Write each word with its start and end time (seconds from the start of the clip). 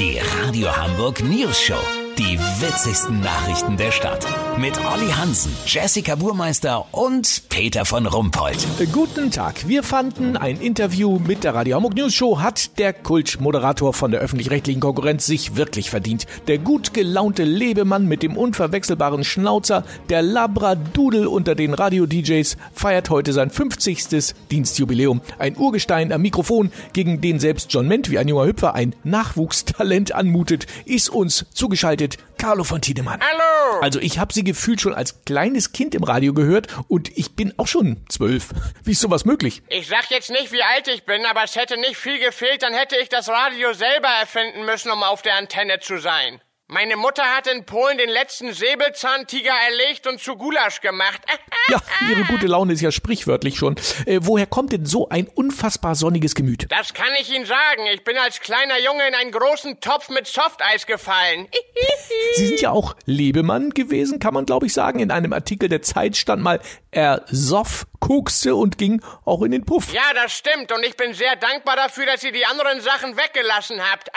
Die 0.00 0.18
Radio 0.18 0.74
Hamburg 0.74 1.22
News 1.22 1.60
Show. 1.60 1.99
Die 2.20 2.38
witzigsten 2.38 3.20
Nachrichten 3.20 3.78
der 3.78 3.90
Stadt. 3.92 4.26
Mit 4.58 4.78
Olli 4.84 5.08
Hansen, 5.10 5.56
Jessica 5.64 6.16
Burmeister 6.16 6.84
und 6.92 7.44
Peter 7.48 7.86
von 7.86 8.04
Rumpold. 8.04 8.58
Guten 8.92 9.30
Tag. 9.30 9.66
Wir 9.66 9.82
fanden, 9.82 10.36
ein 10.36 10.60
Interview 10.60 11.18
mit 11.18 11.44
der 11.44 11.54
Radio 11.54 11.76
Hamburg 11.76 11.94
News 11.94 12.12
Show 12.12 12.38
hat 12.38 12.78
der 12.78 12.92
Kultmoderator 12.92 13.94
von 13.94 14.10
der 14.10 14.20
öffentlich-rechtlichen 14.20 14.82
Konkurrenz 14.82 15.24
sich 15.24 15.56
wirklich 15.56 15.88
verdient. 15.88 16.26
Der 16.46 16.58
gut 16.58 16.92
gelaunte 16.92 17.44
Lebemann 17.44 18.04
mit 18.04 18.22
dem 18.22 18.36
unverwechselbaren 18.36 19.24
Schnauzer, 19.24 19.82
der 20.10 20.20
Labradudel 20.20 21.26
unter 21.26 21.54
den 21.54 21.72
Radio-DJs, 21.72 22.58
feiert 22.74 23.08
heute 23.08 23.32
sein 23.32 23.48
50. 23.48 24.34
Dienstjubiläum. 24.50 25.22
Ein 25.38 25.56
Urgestein 25.56 26.12
am 26.12 26.20
Mikrofon, 26.20 26.70
gegen 26.92 27.22
den 27.22 27.40
selbst 27.40 27.72
John 27.72 27.88
Ment 27.88 28.10
wie 28.10 28.18
ein 28.18 28.28
junger 28.28 28.44
Hüpfer 28.44 28.74
ein 28.74 28.94
Nachwuchstalent 29.04 30.14
anmutet, 30.14 30.66
ist 30.84 31.08
uns 31.08 31.46
zugeschaltet 31.54 32.09
Carlo 32.38 32.64
von 32.64 32.80
Tiedemann. 32.80 33.20
Hallo! 33.20 33.80
Also 33.82 34.00
ich 34.00 34.18
habe 34.18 34.32
sie 34.32 34.44
gefühlt 34.44 34.80
schon 34.80 34.94
als 34.94 35.24
kleines 35.24 35.72
Kind 35.72 35.94
im 35.94 36.04
Radio 36.04 36.32
gehört 36.32 36.68
und 36.88 37.16
ich 37.16 37.36
bin 37.36 37.52
auch 37.58 37.66
schon 37.66 38.04
zwölf. 38.08 38.50
Wie 38.84 38.92
ist 38.92 39.00
sowas 39.00 39.24
möglich? 39.24 39.62
Ich 39.68 39.88
sag 39.88 40.10
jetzt 40.10 40.30
nicht, 40.30 40.52
wie 40.52 40.62
alt 40.62 40.88
ich 40.88 41.04
bin, 41.04 41.24
aber 41.26 41.44
es 41.44 41.56
hätte 41.56 41.76
nicht 41.78 41.96
viel 41.96 42.18
gefehlt, 42.18 42.62
dann 42.62 42.72
hätte 42.72 42.96
ich 42.96 43.08
das 43.08 43.28
Radio 43.28 43.72
selber 43.74 44.08
erfinden 44.08 44.64
müssen, 44.64 44.90
um 44.90 45.02
auf 45.02 45.22
der 45.22 45.36
Antenne 45.36 45.80
zu 45.80 45.98
sein. 45.98 46.40
Meine 46.72 46.96
Mutter 46.96 47.24
hat 47.24 47.48
in 47.48 47.64
Polen 47.64 47.98
den 47.98 48.08
letzten 48.08 48.52
Säbelzahntiger 48.52 49.50
erlegt 49.50 50.06
und 50.06 50.20
zu 50.20 50.36
Gulasch 50.36 50.80
gemacht. 50.80 51.20
Ja, 51.68 51.82
ihre 52.08 52.22
gute 52.22 52.46
Laune 52.46 52.74
ist 52.74 52.80
ja 52.80 52.92
sprichwörtlich 52.92 53.56
schon. 53.56 53.74
Äh, 54.06 54.20
woher 54.22 54.46
kommt 54.46 54.70
denn 54.70 54.86
so 54.86 55.08
ein 55.08 55.26
unfassbar 55.26 55.96
sonniges 55.96 56.36
Gemüt? 56.36 56.70
Das 56.70 56.94
kann 56.94 57.12
ich 57.20 57.34
Ihnen 57.34 57.44
sagen. 57.44 57.86
Ich 57.92 58.04
bin 58.04 58.16
als 58.18 58.38
kleiner 58.38 58.78
Junge 58.78 59.08
in 59.08 59.16
einen 59.16 59.32
großen 59.32 59.80
Topf 59.80 60.10
mit 60.10 60.28
Softeis 60.28 60.86
gefallen. 60.86 61.48
Sie 62.36 62.46
sind 62.46 62.60
ja 62.60 62.70
auch 62.70 62.94
Lebemann 63.04 63.70
gewesen, 63.70 64.20
kann 64.20 64.34
man 64.34 64.46
glaube 64.46 64.66
ich 64.66 64.72
sagen. 64.72 65.00
In 65.00 65.10
einem 65.10 65.32
Artikel 65.32 65.68
der 65.68 65.82
Zeit 65.82 66.16
stand 66.16 66.40
mal, 66.40 66.60
er 66.92 67.24
soff, 67.26 67.88
kokste 67.98 68.54
und 68.54 68.78
ging 68.78 69.02
auch 69.24 69.42
in 69.42 69.50
den 69.50 69.64
Puff. 69.64 69.92
Ja, 69.92 70.14
das 70.14 70.32
stimmt. 70.32 70.70
Und 70.70 70.84
ich 70.84 70.96
bin 70.96 71.14
sehr 71.14 71.34
dankbar 71.34 71.74
dafür, 71.74 72.06
dass 72.06 72.22
ihr 72.22 72.32
die 72.32 72.46
anderen 72.46 72.80
Sachen 72.80 73.16
weggelassen 73.16 73.80
habt. 73.90 74.08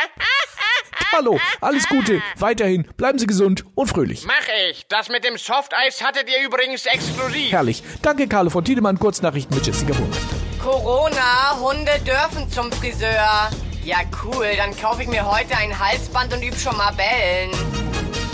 Hallo, 1.15 1.39
alles 1.61 1.87
Gute, 1.87 2.23
weiterhin, 2.39 2.87
bleiben 2.97 3.19
Sie 3.19 3.27
gesund 3.27 3.65
und 3.75 3.87
fröhlich. 3.87 4.25
Mach 4.25 4.47
ich. 4.69 4.87
Das 4.87 5.09
mit 5.09 5.23
dem 5.23 5.37
Softeis 5.37 6.03
hattet 6.03 6.27
ihr 6.27 6.43
übrigens 6.43 6.87
exklusiv. 6.87 7.51
Herrlich. 7.51 7.83
Danke, 8.01 8.27
Carlo 8.27 8.49
von 8.49 8.65
Tiedemann. 8.65 8.97
Kurznachrichten 8.97 9.55
mit 9.55 9.65
Jessica 9.65 9.93
Burmeister. 9.93 10.35
Corona, 10.63 11.59
Hunde 11.59 11.91
dürfen 12.03 12.49
zum 12.51 12.71
Friseur. 12.71 13.51
Ja, 13.83 13.97
cool, 14.23 14.47
dann 14.57 14.75
kaufe 14.75 15.03
ich 15.03 15.07
mir 15.07 15.23
heute 15.23 15.55
ein 15.55 15.77
Halsband 15.77 16.33
und 16.33 16.41
übe 16.41 16.57
schon 16.57 16.75
mal 16.77 16.93
bellen. 16.93 17.51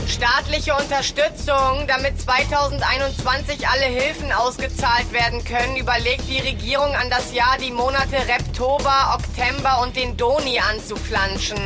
Staatliche 0.07 0.73
Unterstützung, 0.75 1.85
damit 1.87 2.19
2021 2.21 3.67
alle 3.67 3.85
Hilfen 3.85 4.31
ausgezahlt 4.31 5.11
werden 5.11 5.43
können, 5.43 5.75
überlegt 5.75 6.29
die 6.29 6.39
Regierung 6.39 6.95
an 6.95 7.09
das 7.09 7.33
Jahr 7.33 7.57
die 7.57 7.71
Monate 7.71 8.15
Reptober, 8.27 9.17
Oktember 9.19 9.81
und 9.83 9.95
den 9.97 10.15
Doni 10.15 10.59
anzuflanschen. 10.59 11.59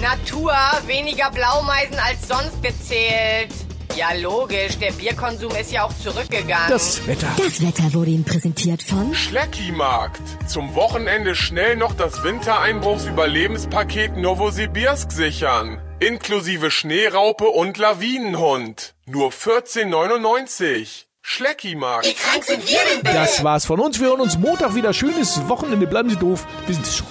Natur, 0.00 0.52
weniger 0.86 1.30
Blaumeisen 1.30 1.98
als 1.98 2.28
sonst 2.28 2.62
gezählt. 2.62 3.52
Ja, 3.96 4.12
logisch, 4.20 4.76
der 4.78 4.90
Bierkonsum 4.90 5.52
ist 5.54 5.70
ja 5.70 5.84
auch 5.84 5.92
zurückgegangen. 5.96 6.68
Das 6.68 7.06
Wetter. 7.06 7.28
Das 7.36 7.62
Wetter 7.62 7.94
wurde 7.94 8.10
Ihnen 8.10 8.24
präsentiert 8.24 8.82
von 8.82 9.14
Schleckimarkt. 9.14 10.20
Zum 10.48 10.74
Wochenende 10.74 11.36
schnell 11.36 11.76
noch 11.76 11.94
das 11.94 12.24
Wintereinbruchsüberlebenspaket 12.24 14.16
Novosibirsk 14.16 15.12
sichern. 15.12 15.80
Inklusive 16.00 16.72
Schneeraupe 16.72 17.44
und 17.44 17.78
Lawinenhund. 17.78 18.94
Nur 19.06 19.30
14,99. 19.30 21.04
Schleckimarkt. 21.22 22.06
Wie 22.06 22.14
krank 22.14 22.42
sind 22.42 22.68
wir 22.68 22.78
denn 22.92 23.02
bitte? 23.02 23.14
Das 23.14 23.44
war's 23.44 23.64
von 23.64 23.78
uns. 23.78 24.00
Wir 24.00 24.08
hören 24.08 24.20
uns 24.20 24.36
Montag 24.38 24.74
wieder. 24.74 24.92
Schönes 24.92 25.40
Wochenende. 25.48 25.86
Bleiben 25.86 26.10
Sie 26.10 26.16
doof. 26.16 26.46
Wir 26.66 26.74
sind 26.74 26.84
es 26.84 26.96
schon. 26.96 27.06